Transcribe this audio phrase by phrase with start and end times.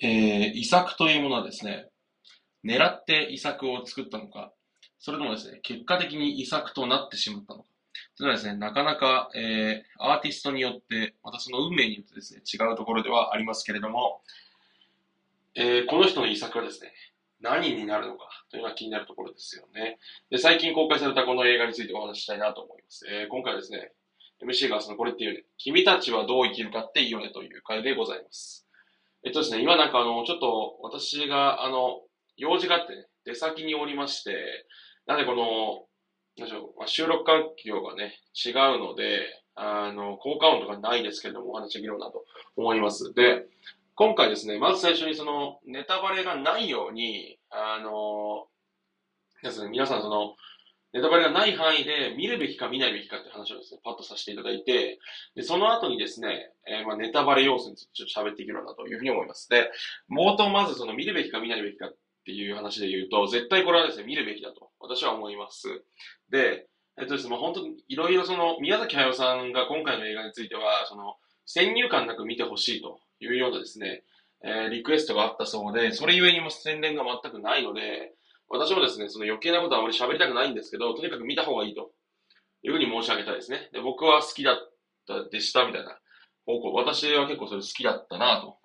[0.00, 1.88] えー、遺作というものはですね、
[2.64, 4.52] 狙って遺作を作ったのか、
[4.98, 7.68] それともですね、結果的に遺作となってしまったのか。
[8.14, 14.20] それはですね、なかなか、えー、アーティストによって、またその運命によってですね、違うところではありますけれども、
[15.54, 16.92] えー、この人の遺作はですね、
[17.40, 19.98] 何になるのかというのは気になるところですよね。
[20.30, 23.06] で、最近公開されたこの映画についてお話ししたいなと思います。
[23.08, 23.92] えー、今回はですね、
[24.42, 28.65] MC がそのこれっていうね、君たちはどう生きるかっていいよねという回でございます。
[29.24, 32.02] えっとですね、今なんかあの、ちょっと私があの、
[32.36, 34.66] 用事があってね、出先におりまして、
[35.06, 35.86] なんでこの、
[36.36, 42.24] なんでしょう、まあ、収録環境がね、違うので、あの、効果音とかないですけれども、お話できるなと
[42.56, 43.14] 思います。
[43.14, 43.46] で、
[43.94, 48.46] 今回ですね、まず最初にその、ネタバレがないように、あの、
[49.42, 50.36] ですね、皆さんその、
[50.92, 54.98] ネタバレがない範囲で見るべきか見ないべきかって話をですね、パッとさせていただいて、
[55.34, 59.48] で、その後にですね、えー、まあ、ネタバレ要素についてちょっと喋っていけるなというふうに思います。
[59.48, 59.70] で、
[60.10, 65.68] 冒頭まずその見るべきか見ないべきかっていう話で言うと、絶対これはですね、見るべきだと私は思います。
[66.30, 66.66] で、
[66.98, 74.02] えっとですね、まあ、本当にいろいろその、宮崎駿さんが今回の映画については、その、先入観なく見てほしいというようなですね、
[74.42, 78.12] えー、リクエストがあったそうで、それゆえにも宣伝が全くないので、
[78.48, 81.92] 私もですね、その余計なことはあまり喋りたくないんですけど、とにかく見た方がいいと
[82.62, 83.70] いうふうに申し上げたいですね。
[83.72, 84.56] で、僕は好きだっ
[85.06, 85.98] たでしたみたいな
[86.46, 86.72] 方向。
[86.74, 88.58] 私は結構それ好きだったなと。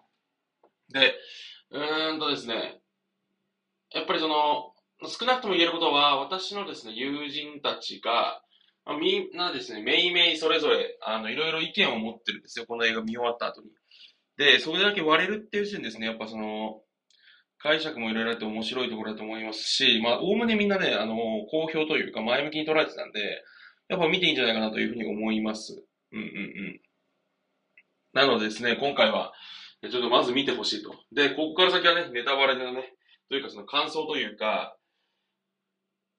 [0.94, 1.16] で、
[1.72, 2.82] うーんとですね、
[3.94, 4.74] やっぱりその、
[5.08, 8.42] 少なくとも言えることは、私のですね、友人たちが、
[8.86, 13.70] まあ、みんなですね、めいめいそれぞれ、あの、いろいろ意見を持ってるんですよ、この映画見終わった後に。
[14.38, 16.82] で、それだけ割れるっていう時点ですね、やっぱその、
[17.62, 21.16] 解釈もいろいろあって面白いところだと思いますし、まあ、おおむねみんなね、あの、
[21.50, 23.44] 好評というか前向きに捉えてたんで、
[23.88, 25.84] やっぱ見ていいんじゃないかなというふうに思います。
[26.12, 26.82] うんうんうん。
[28.14, 29.34] なのでですね、今回は、
[29.82, 30.96] ちょっとまず見てほしいと。
[31.12, 32.94] で、ここから先はね、ネタバレのね、
[33.30, 34.76] というかその感想というか、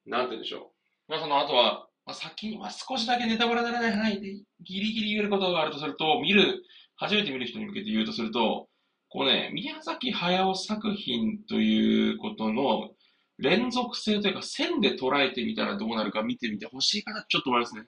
[0.06, 0.72] なんて言うんでしょ
[1.08, 1.10] う。
[1.12, 6.62] まあその、あとは、まあ、先に、まあ、少しだけネタバレならない範囲でギリギリ言えることがあるとすると、見る
[6.96, 8.68] 初めて見る人に向けて言うとすると、
[9.12, 12.92] こうね、宮崎駿作品ということの
[13.36, 17.82] 連続性というか線で捉えてみたらどうなるか見てみてほしいかなちょっと思いますね。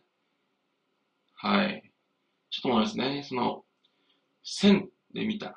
[1.36, 1.82] はい。
[2.50, 3.24] ちょっと思いますね。
[3.26, 3.64] その、
[4.42, 5.54] 線で見たら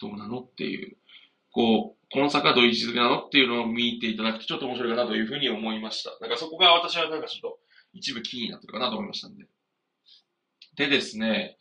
[0.00, 0.96] どうなのっていう、
[1.52, 6.16] こう、この坂どういう位置づけなのっていうのを見ていただくとちょっと面白いかなというふうに思いました。
[6.18, 7.58] なんかそこが私はなんかちょっと
[7.92, 9.44] 一部気になってるかなと思いましたんで。
[10.76, 11.58] でですね、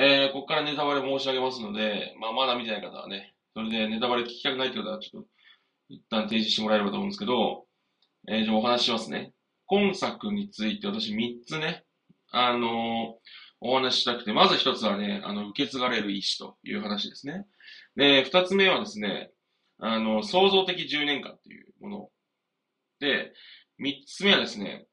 [0.00, 5.28] えー、ここからネタバレ申し上げますので、まあ、まだ見てない方はね、それでネタバレ聞きたくないって方は、ちょっと、
[5.88, 7.66] 一旦提示してもらえればと思うんですけど、
[8.28, 9.32] えー、じゃあお話ししますね。
[9.66, 11.84] 今作について私3つね、
[12.30, 12.70] あのー、
[13.60, 17.46] お話ししたくて、まず1つはね、あの、受け継がれる意志という話ですね。
[17.96, 19.32] で、2つ目はですね、
[19.78, 22.08] あの、創造的10年間っていうもの。
[23.00, 23.32] で、
[23.80, 24.86] 3つ目はですね、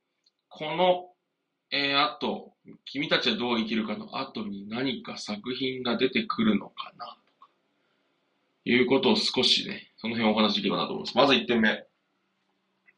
[0.49, 1.15] この
[1.71, 2.53] えー、あと、
[2.85, 7.11] 君たちはどう生きるかの後に何か作品が出てくるのかな、と
[7.45, 7.49] か、
[8.65, 11.17] いうことを少しね、その辺お話しできればなと思います。
[11.17, 11.85] まず1点目。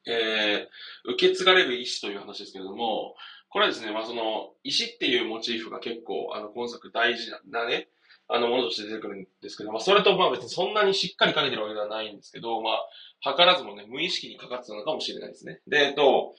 [0.10, 3.16] えー、受け継がれる意志という話ですけれども、
[3.50, 7.90] これはですね、まあその、石っていうモチーフが結構、あの、今作大事なね、
[8.30, 15.62] あの、ものとして出てくるんですけど、まあそれとまあ別にそんなにしっかりかけてるわけではないんですけど、まあ、図らずもね、無意識にかかってたのかもしれないですね。
[15.68, 16.36] で、えっと、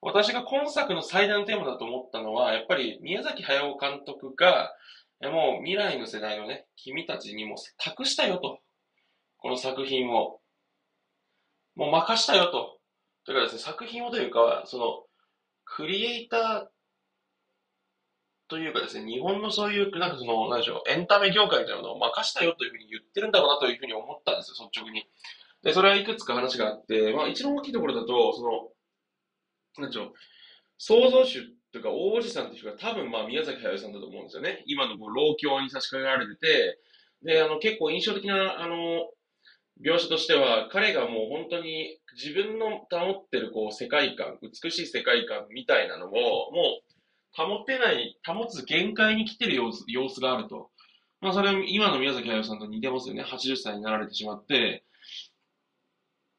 [0.00, 4.72] 私が今作の最大のテーマだと思ったのは、やっぱり宮崎駿監督が、
[5.22, 8.60] もう未来の世代のね、君たちにも託したよと。
[9.38, 10.40] この作品を。
[11.74, 12.78] もう任したよと。
[13.24, 15.04] というかですね、作品をというか、その、
[15.64, 16.66] クリエイター
[18.48, 25.04] というかですね、日本のそういう、なんかその、なんでしょう、エンタメ業界みたいなのを任したよというふうに言ってるんだろうなというふうに思ったんですよ、率直に。
[25.62, 28.70] で、それはいくつか話があって、まあ一番大きいところだと、その、
[29.80, 30.12] なんちょ、
[30.78, 34.62] 創造主というか王子さんっていう人が多分まあ宮崎駿さんだと思うんですよね。
[34.66, 36.78] 今のこう老境に差し掛けられてて、
[37.22, 39.10] で、あの結構印象的な、あの、
[39.84, 46.10] 描写としては、彼がもう本当に自分の保ってるこう世界観、美しい世界観みたいなのを、
[46.52, 46.88] もう
[47.32, 50.70] 保てない、保つ限界に来てる様子様子があると。
[51.20, 53.22] まあそれは今の宮崎駿さんと似てますよね。
[53.22, 54.84] 80歳になられてしまって、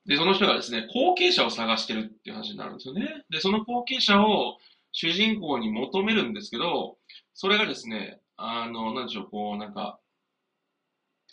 [0.10, 3.24] で、その人がですね、後継者を探してるっていう話になるんですよね。
[3.30, 4.58] で、その後継者を
[4.92, 6.98] 主人公に求めるんですけど、
[7.36, 10.00] それがですね、あの、なんでしょう、こう、なんか、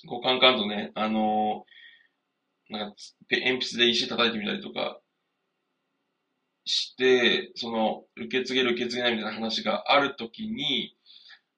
[0.07, 1.65] こう、カンカンとね、あの、
[2.69, 2.97] なんか、
[3.31, 5.01] 鉛筆で石叩いてみたりとか
[6.67, 10.95] して、その、受け継げる受け継げないみたいな話があるときに、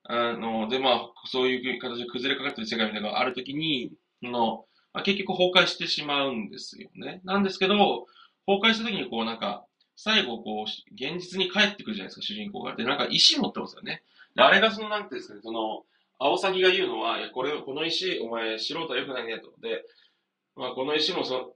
[0.04, 3.90] あの、で、まあ、そういう形で崩れかかってる世界みたいなのがあるときに、
[4.22, 4.67] その、
[4.98, 7.20] まあ、結局崩壊してしまうんですよね。
[7.22, 7.76] なんですけど、
[8.46, 9.64] 崩壊したときにこうなんか、
[9.94, 12.74] 最後こう、現実に帰ってくるじゃないですか、主人公が。
[12.74, 14.02] で、なんか石持ってますよね。
[14.34, 15.84] で、あれがその、なんていうんですかね、その、
[16.18, 19.52] 青崎が言うのは、いや、これ、この石、お前、素人は良くないね、と。
[19.60, 19.84] で、
[20.56, 21.54] まあ、この石もそ、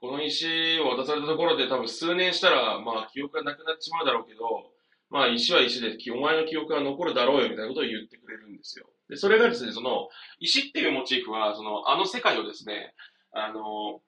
[0.00, 4.73] この石を渡されたところで多分数年したら、まあ、記憶がなくなっちまうだろうけど、
[5.14, 8.86] まあ、石は石で、お前の記憶が残るだろうよ、みたいなことを言ってくれるんですよ。
[9.08, 10.08] で、それがですね、その、
[10.40, 12.92] 石っていうモチーフは、その、あの世界をですね、
[13.30, 14.00] あの、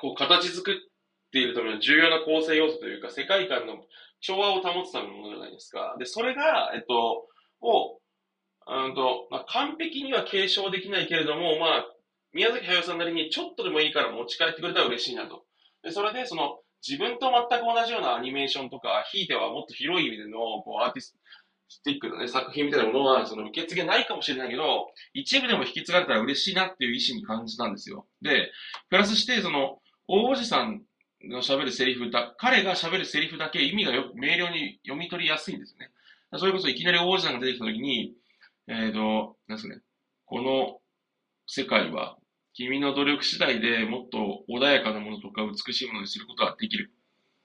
[0.00, 0.74] こう、形作っ
[1.30, 3.84] ているための重要な構成要素というか、世界観の
[4.20, 5.94] 調和を保つためのものじゃないですか。
[5.98, 7.28] で、それが、えっと、
[7.60, 8.00] を、
[8.66, 11.86] うんと、まあ、完璧には継承できないけれども、まあ、
[12.32, 15.44] 宮崎駿さんなりにちょっとでもいいから持ち帰ってくれたら嬉しいなと。
[15.82, 21.16] で、それで、その、自分と全く同じようなアニメーションとか、ひいてはもっと広い意味での、こう、アーティス
[21.84, 28.06] ティックなね、作品みたいなものは、その、受け継げないかもしれないけど、一部でも引き継がれたら嬉しいなっていう意思に感じたんですよ。
[28.22, 28.50] で、
[28.88, 30.82] プラスして、その、大叔父さん
[31.24, 35.90] の喋るセリフだ、彼が喋るセリフだけ意味がよ明瞭に読み取りやすいんですよね。
[36.36, 38.14] それこそいきなり王子さんが出てきたときに、
[38.68, 39.80] えっ、ー、と、なんですね、
[40.26, 40.80] この
[41.46, 42.17] 世界は
[42.58, 46.90] 君の努力次第でもっと穏やかなものとか美しいものにすることができる。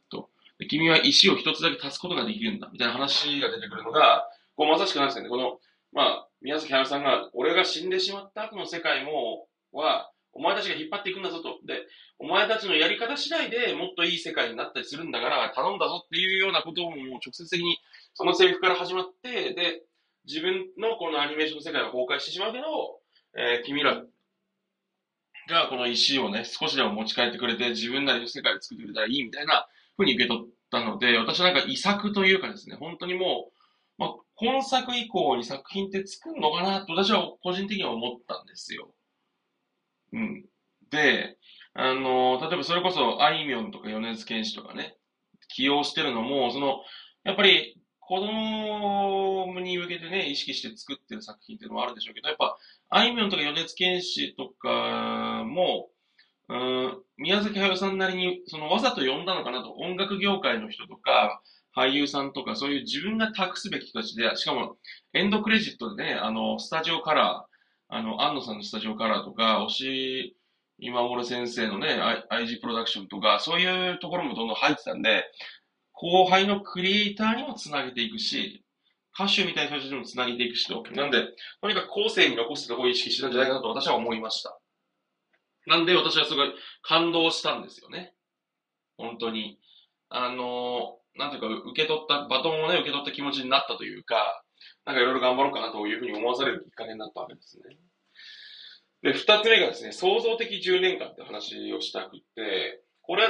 [0.09, 0.31] と。
[0.57, 2.67] で君は石を一つだけ足すことができるんだ。
[2.73, 5.29] みたいな話が出てくるのが、こうまさしくなんですよね。
[5.29, 5.59] この、
[5.91, 11.59] まあ、宮崎駿さんが、俺が死んでしまった後の世界も、は、お前たちが引っ張っていくんだぞと。
[11.63, 11.85] で、
[12.17, 17.77] お前たちのやり方次第でもっといい世界になったりするんだから頼んだぞっていうようなことをもう直接的に
[18.15, 19.83] そのセリフから始まって、で、
[20.25, 22.99] 自分のこのアニメーションの世界は崩壊してしまうけど、
[23.35, 24.01] えー、君ら
[25.47, 29.67] がこの石をね、少しでも持ち帰ってくれて自分なりの世界を作ってくれたらいいみたいな
[29.97, 33.53] 風に受け取ったので、私はなんか遺作というかですね、本当にもう、
[33.97, 38.93] まあ、今作以降に作品って作るのかなと私は個人的には思ったんですよ。
[40.13, 40.45] うん。
[40.89, 41.37] で、
[41.73, 44.95] あの、例えばそれこそ、あいみょんとか米津玄師とかね、
[45.49, 46.81] 起用してるのも、その、
[47.23, 52.57] やっぱり、子供に向けてね、意識して作ってる作品っていうのもあるでしょうけど、やっぱ、
[52.89, 55.89] あいみょんとか米津玄師とかも、
[56.49, 61.41] うん、宮崎駿さんなりに、そのわざと呼んだのかなと、音楽業界の人とか、
[61.75, 64.77] 俳優さんとか、そういう自分が託すべき人たちで、しかも、
[65.13, 70.35] エンドクレジットでね、あの、スタジオカラー、あの、安野さんのスタジオカラーとか、押し、
[70.77, 75.23] 今頃先生のね、IG プロダクションとか、そういうところもどんどん入ってたんで、
[76.11, 78.65] 後輩のクリエイターにもつなげていくし、
[79.17, 80.83] 歌手みたいな人たちにもつなげていくしと。
[80.91, 81.23] なんで、
[81.61, 84.59] とにかく後世に残すとこを意識してたんじゃないかなと私は思いました。
[85.65, 88.13] なんで私はすごい感動したんですよね。
[88.97, 89.59] 本当に。
[90.09, 94.43] あのなんていうか、受け取った、バトンをね、受け取った気持ちになったというか、
[94.85, 97.77] なんかいろいろ頑張ろうかなというふうに思わされるきっかけになったわけですね。
[99.03, 102.82] で、二つ目がですね、創造的10年間って話をしたくって、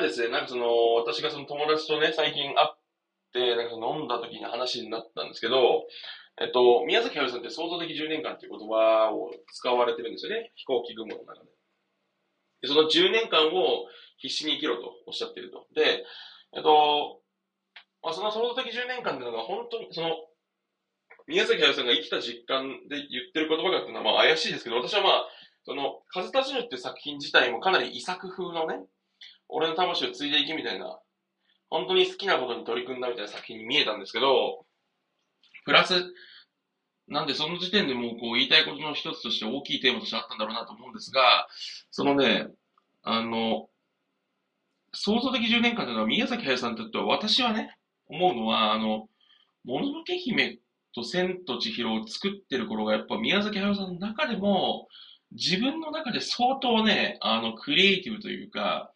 [0.07, 2.77] ですね、なんかその、私がその友達とね、最近会っ
[3.33, 5.85] て、なんか飲んだ時に話になったんですけど、
[6.41, 10.51] えっと、宮崎駿さんって創造的10年間っていう言葉を使われてるんですよね。
[10.55, 11.50] 飛行機雲の中で。
[12.61, 13.85] で、その10年間を
[14.17, 15.67] 必死に生きろとおっしゃってると。
[15.75, 16.06] で、
[16.56, 17.21] えっと、
[18.01, 20.09] まあ、その創造的10年間っていうのが本当に、その、
[21.27, 25.29] 宮崎駿さんが生きた実感で言ってる言葉がっていうのはまあ怪しいですけど、私はまあ、
[25.66, 28.83] その、風立ちぬっていう作品自体もかなり遺作風のね、
[29.54, 31.00] 俺の魂を継いでいきみたいな、
[31.69, 34.66] 本当に好きなことに取り組んだみたいな作品に見えたんですけど、
[35.66, 35.94] プラス、
[37.07, 41.48] なんでその時点でもうこう言いたいことの一つとして大きいテーマとしてあったんだろうなと思うんですが、
[41.92, 42.48] そのね、
[43.04, 43.69] あの、
[44.94, 47.76] 創造的10年間というのは宮崎駿さんにとっては私はね、
[48.07, 49.07] 思うのは、あの、
[49.64, 50.60] もののけ姫
[50.95, 54.88] と千と千尋を作ってる頃がやっぱ宮崎駿さんの中でも、
[55.31, 58.92] 自分の中で相当ね、あの、クリエイティブというか、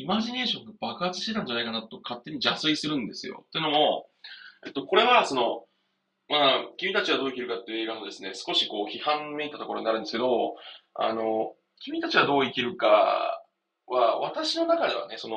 [0.00, 3.44] イマジネーションが爆発してたんじゃないかなと勝手に邪推するんですよ。
[3.48, 4.06] ってのも、
[4.66, 5.64] えっと、これはその、
[6.30, 10.56] まあ、君たちはどう生きるかっていう映画のですね、少しこう批判めいたところになるんですけど、
[10.94, 13.44] あの、君たちはどう生きるか
[13.86, 15.36] は、私の中ではね、その、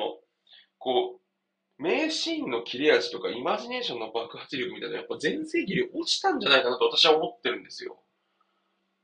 [0.78, 7.98] こう、名シーンの切れ味とかイマジネーションの爆発力みたいなやっぱ全盛期で落ちたんじゃないかなと私は思ってるんですよ。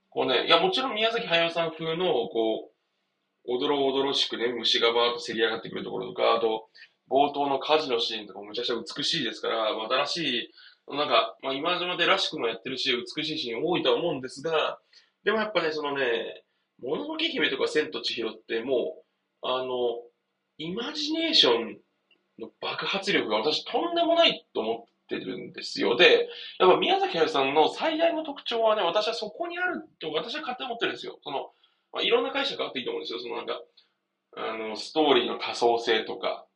[0.09, 2.70] こうね、いや、もちろん宮崎駿さん風の、こう、
[3.50, 6.69] おどろおどろしくね、虫がバーッとせり上がってくるところとか、あと、
[7.11, 9.66] 冒頭の火事のシーンとかもむちゃくちゃ美しいですから、
[10.04, 10.50] 新し
[10.88, 14.78] い、なんか、まあ、今までらしくもやってるし、美しいシーン多いとは思うんですが、
[15.25, 16.45] でもやっぱね、そのね、
[16.80, 19.02] もののけ姫とか千と千尋っても
[19.42, 20.00] う、あの、
[20.59, 21.78] イマジネーション
[22.38, 25.97] の爆発力が私とんでもないと思ってるんですよ。
[25.97, 26.28] で、
[26.61, 31.19] やっぱ宮崎駿さんの最大の特徴はね、私はそこにあると、私は勝手に思ってるんですよ。
[31.25, 31.50] その、
[31.92, 33.20] まあ、いろんな解釈があっていいと思うんですよ。
[33.20, 33.61] そのなんか、
[34.37, 36.47] あの、ストーリーの多層性とか、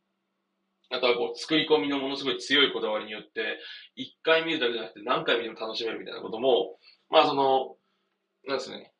[0.91, 3.59] あとはこう、作り込みのものすごい強いこだわりによって、
[3.97, 6.79] 一回見るだけじゃなくて何回見ても楽しめるみたいなことも、
[7.11, 7.77] まあその、
[8.47, 8.93] なんですね、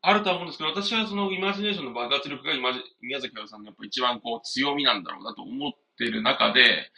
[0.00, 2.52] あると思うんですけど、私はそのイマジネーションの爆発力が
[3.00, 6.90] 宮崎駿さんのやっぱ一番こう強みなんだろうなと思ってる中で、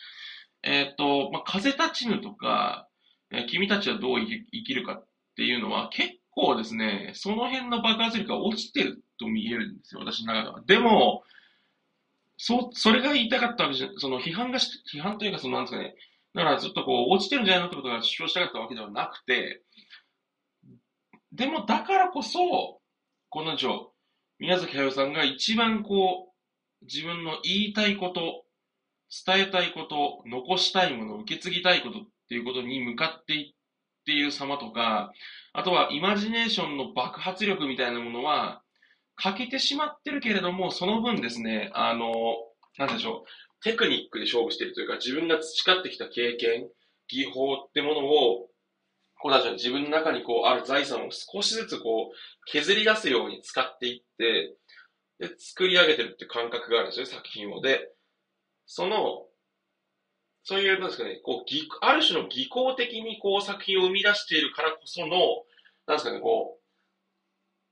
[0.62, 2.88] えっ、ー、と、まあ、風立ちぬとか、
[3.30, 10.62] えー、君たちはどう生きるかっていうのは結構ですね、その辺の爆発力が落ちてると見えるんですよ、私の中では。
[10.66, 11.22] でも、
[12.36, 15.94] そ、それが言いたかったわけじゃ、その批判がし、批判というかそのなんですかね、
[16.34, 19.62] だからずっとこう落ちてるんじゃないのってことが主張したかったわけではなくて、
[21.32, 22.80] でもだからこそ、
[23.28, 23.90] この女、
[24.38, 26.32] 宮崎駿さんが一番こ
[26.82, 28.44] う、自分の言いたいこと、
[29.26, 33.54] 伝えたいこと、残したいもの、受け継ぎたいことっていうことに向かっていっ
[34.06, 35.12] ている様とか、
[35.52, 38.62] あとはイマジネーションの爆発力みたいなものは、
[39.16, 42.08] 欠けてしまってるけれども、その分ですね、あの、
[42.78, 46.68] なんでしょう、テクニックで勝負してるというか、自分が培ってきた経験、
[47.08, 48.48] 技法ってものを、
[49.20, 54.56] こうなんで自分の中にこうある財産を少しずつこう削り出すように使っていって、
[55.18, 57.60] で、作り上げてるって感覚があるんですよ、作品を。
[57.60, 57.92] で、
[58.64, 59.26] その、
[60.42, 61.44] そういう、なんですかね、こう、
[61.80, 65.44] ある種の技巧的にこう作品を生み出しているからこその、
[65.86, 66.58] なんですかね、こ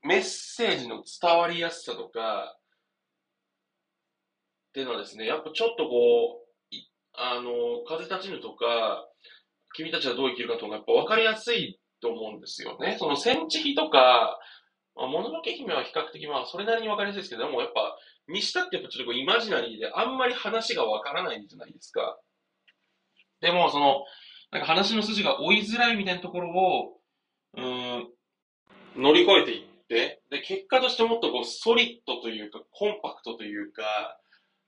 [0.03, 2.57] う、メッセージの伝わりやすさとか、
[4.69, 6.75] っていうのはですね、やっぱちょっとこう、
[7.13, 9.07] あの、風立ちぬとか、
[9.73, 12.97] 君たちはどう生きるかとか、やっぱ分かりやすいと思うんですよね。
[12.99, 14.39] その戦地比とか、
[14.95, 17.97] まあ、もののけ姫は比較的まあそれなりに分かりやすいですけど、でもやっぱ、
[18.27, 22.17] にしたってやっぱちょっとこうイマジナリーであんまり話が分からないじゃないですか。
[23.41, 24.03] でも、その、
[24.51, 26.99] なんか話の筋が追いづらいみたいなところを、
[27.57, 28.07] うん、
[28.95, 33.83] 乗り越えていって、で、結果としてもっとこう、ソリッドというか、コンパクトというか、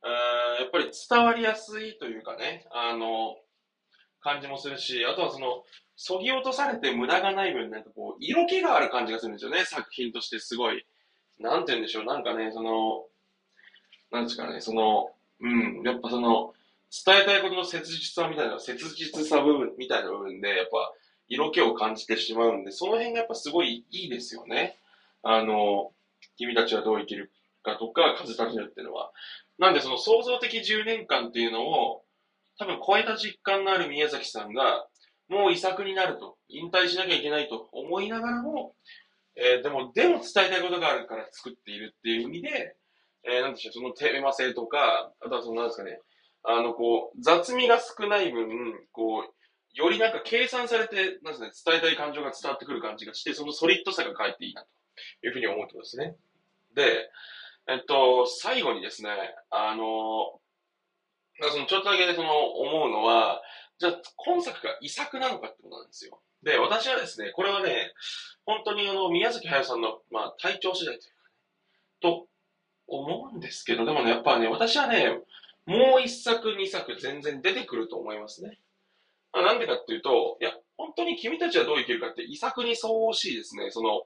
[0.04, 3.36] うんやっぱり伝わりやすいというかね、あの、
[4.20, 5.64] 感じもするし、あとはその、
[5.96, 10.86] そぎ落とされて無駄がない分、なんかこう、色気がある感じがするんですよね、作品としてすごい。
[11.40, 13.06] なんて言うんでしょう、なんかね、その、
[14.12, 16.54] なんですかね、その、うん、やっぱその、
[17.06, 20.94] 伝えたいことの切実さみたいな、切実さ部分みたいな部分で、やっぱ、
[21.30, 24.78] 色気を感じてしまうんで、その辺がやっぱすごいいいですよね。
[25.24, 25.94] あの、
[26.38, 27.32] 君たちはどう生きる
[27.64, 29.12] かとか、風立ちぬっていうのは。
[29.58, 32.04] なんでその創造的10年間っていうのを、
[32.58, 34.88] 多分超えた実感のある宮崎さんが、
[35.30, 38.76] もう遺作になると、引退しなきゃいけないと思いながらも、
[39.38, 42.76] えー、でも、でも伝えたいことがあるから作っているっていう意味で、
[43.24, 46.02] えー、なんでしょう、そのテーマ性とか、あとはその、なんですかね、
[46.44, 49.34] あの、こう、雑味が少ない分、こう、
[49.74, 54.64] よりなんか計算されて、なんですね、伝えたい感情が伝わってくる感じがして、そのソリッドさが返っていいな、
[55.22, 56.16] というふうに思ってますね。
[56.76, 57.10] で、
[57.68, 59.10] えっと、最後にですね、
[59.50, 60.40] あの、
[61.50, 63.42] そのちょっとだけその思うのは、
[63.80, 66.22] じゃあ今作が遺作なのかってことなんですよ。
[66.44, 67.94] で、私はですね、これはね、
[68.46, 71.30] 本当にあの、宮崎駿さんの、まあ、体調次第というか、ね、
[72.02, 72.28] と
[72.88, 75.20] 思うんですけど、でもね、やっぱね、私はね、
[75.66, 78.60] もう一作、二作全然出てくると思いますね。
[79.34, 83.70] まあ、なんでかっていうと、いや、本当に君たちはどう生きるかって遺作に相応しいですね。
[83.72, 84.04] その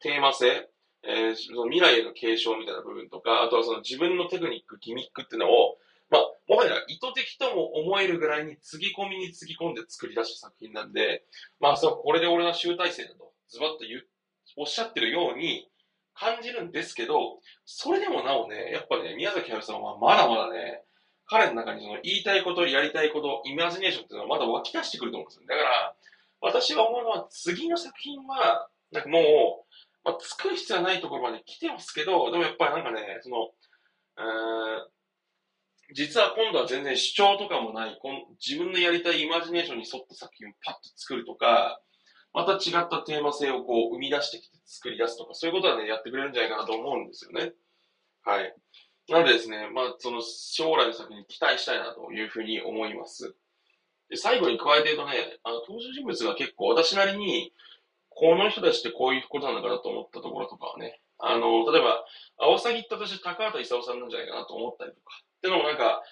[0.00, 0.68] テーマ性、
[1.02, 5.78] えー、その未来への継承みたいな部分とか、あとはその自分のテクニック、ギミックっていうのを、
[6.10, 11.24] まあ、もはや意図的とも思えるぐらいにつぎ込みにつぎ込んで作り出した作品なんで、
[11.60, 14.06] まあ、そう、これで俺の集大成だと、ズバッと言う、
[14.56, 15.68] おっしゃってるように
[16.14, 20.82] 感じるんですけど、それでもなおね、やっぱね、宮崎駿さんはまだまだね、
[21.28, 25.46] 彼の中にその言いたいこと、やりたいこと、イマジネーションっていうのはまだ湧き出してくると思うんですよ。
[25.46, 25.94] だから、
[26.40, 29.22] 私が思うのは次の作品は、なんかもう、
[30.04, 33.50] まあ、作る必要はないところまで来てますけど、でもやっぱりなんかね、その、
[35.94, 41.80] 実は今度は全然主張とかもない、この自分のやりたいイマジネーションに沿った作品をパッと作るとか、
[42.32, 47.52] また違ったテーマ性をこう生み出してきて作り出すとか、そういうことはね、やってくれるんじゃないかなと思うんですよね。
[48.22, 48.54] はい。
[49.08, 53.34] なのでですね、まあ、その将来の作品に期待したいなというふうに思います。
[54.10, 57.52] で最後に加えて言うとね、あの、登場人物が結構私なりに、
[58.08, 62.04] この人たちってこういうことなのかなと思ったところとかはね、あの、例えば、
[62.38, 66.02] アオサギって私高畑勲さんなんじゃないかなと思ったりとか、っていうのもなんか、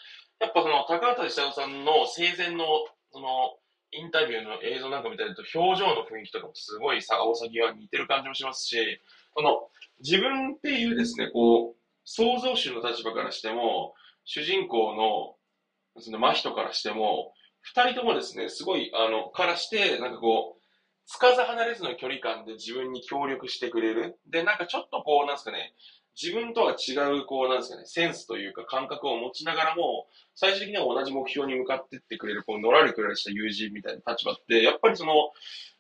[0.41, 2.65] やっぱその高畑勲さんの生前の、
[3.13, 3.59] その、
[3.93, 9.01] インタビューの映像なんか見たりと表情の雰囲気とかもすごいさ、アオサギは似てる感じもしますし、
[9.35, 9.69] その、
[10.01, 13.95] 自分っていうですね、こう、創造主の立場からしても、
[14.25, 20.63] 主人公の、その真人からしても、二人ともですね、すごい、あの、からして、なんかこう、
[21.05, 24.19] つかず離れずの距離感で自分に協力してくれる。
[24.27, 25.75] で、なんかちょっとこう、なんですかね、
[26.21, 35.13] 自分とは違う、こう、なんですかね、センスというか感覚を持ちながらも、最終的には同じ目標に向かってってくれる、こう、のらりくらりした友人みたいな立場って、やっぱりその、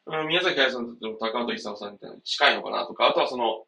[0.06, 3.64] うん、宮崎駿さんと高本勲さんみたいな近いのかなとか、あとはその、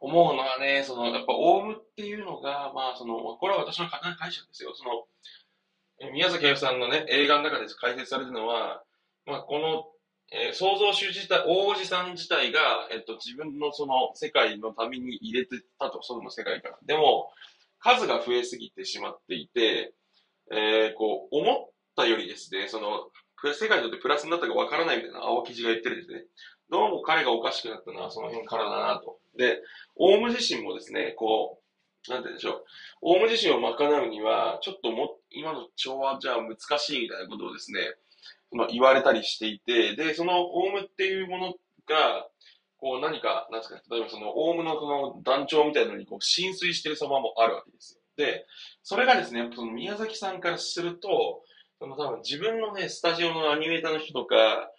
[0.00, 4.72] 思うのはね、その、やっぱ、オウムっていうのが、まあ、その、これは私の勝手な解釈ですよ。
[4.74, 8.82] その、宮崎駿さんのね、映画の中で解説されるのは、
[9.26, 9.84] まあ、この
[10.30, 12.60] えー、創造主自体、大おじさん自体が、
[12.92, 16.78] えっと、自分のその世界のために入れてたと、その世界から。
[16.84, 17.30] でも、
[17.78, 19.94] 数が増えすぎてしまっていて、
[20.52, 23.08] えー、こう、思ったよりですね、その、
[23.54, 26.24] 世界にとってプラスになったかわからないみたいな青記事が言ってるんですね。
[26.70, 29.18] どうも彼がおかしくなったのはその辺からだなと。
[29.36, 29.60] で、
[29.96, 31.60] オウム自身もですね、こ
[32.08, 32.64] う、なんて言うんでしょう。
[33.02, 37.80] オウム自身を賄うには、ちょっとも、今の調和じゃ難しいみたいなことをですね、
[38.50, 41.54] まあ、言われたりしていて、で、そのオウムっていうもの
[41.86, 42.26] が、
[42.78, 48.00] こう何か、なんですか、例えばそのオウムのその団長みたいなのにこう浸水してる様もあるわけですよ。
[48.16, 48.46] で、
[48.82, 51.42] それがですね、その宮崎さんからすると、
[51.78, 54.70] その多分自分のね、スタジオのアニメーターの人とか、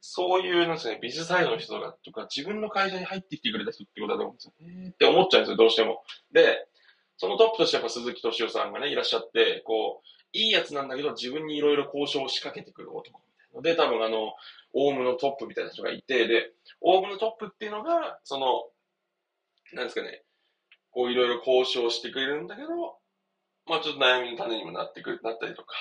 [0.00, 4.52] そういう、なんですかね、ビジサイドの人とか、とか自分の会社に入ってきてくれた人ってことだと思うんですよ。
[4.60, 6.04] えー、って思っちゃうんですよ、どうしても。
[6.32, 6.68] で、
[7.16, 14.34] そのトップとしてやっぱ鈴木敏夫さんがね、いらっしゃって、こう、いいやつなんだけど、自分にいろいろ交渉を仕掛けてくる男みたいなで、多分あの、
[14.74, 18.64] オウムのトップみたいな人がいて、で、オウムのトップっていうのが、その、
[19.72, 20.22] なんですかね、
[20.90, 22.68] こういろいろ交渉してくれるんだけど、
[23.66, 25.74] まあちょっと悩みの種にもなってくる、なったりとか、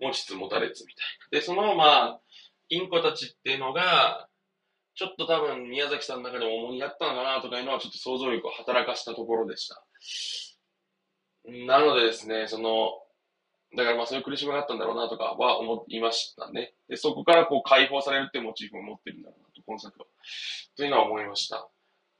[0.00, 1.38] 持ちつ持たれつみたいな。
[1.38, 2.20] で、その、まあ、
[2.68, 4.28] インコたちっていうのが、
[4.94, 9.84] ちょっと多分宮崎さんの中でも重荷だったのかなとかいうのはちょっと想像力を働かしたところでした。
[11.66, 12.90] なのでですね、その、
[13.76, 16.74] だからまあそういう苦しみがあったんだろうなとかは思いましたね。
[16.88, 20.06] で、そこからこう解放されるっていうモチーフを持ってるんだろうなと、今作は。
[20.76, 21.68] というのは思いました。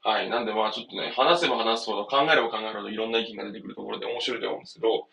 [0.01, 0.29] はい。
[0.29, 5.07] なんでまあちょっとね、話せば話すほど、考えれば考えるほどいろんな意見が出てくるところで面白いと思うんですけど、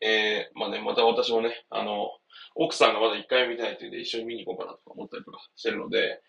[0.00, 2.10] えー、まあね、また私もね、あの、
[2.54, 6.20] 奥さんがまだ一回見たいというんで一緒に見に行こうかなとか思ったりとかしてるので、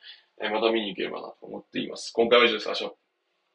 [0.41, 2.11] えー、また見に行ければなと思っています。
[2.13, 2.69] 今回は以上です。
[2.69, 2.97] あしょ。